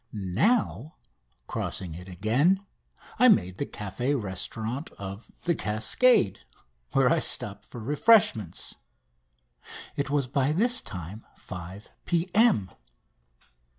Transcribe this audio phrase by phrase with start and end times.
[0.11, 0.95] Now,
[1.45, 2.65] crossing it again,
[3.19, 6.39] I made the café restaurant of "The Cascade,"
[6.93, 8.73] where I stopped for refreshments.
[9.95, 12.71] It was by this time 5 P.M.